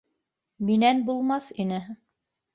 Минән 0.69 1.03
булмаҫ 1.11 1.51
ине 1.67 1.79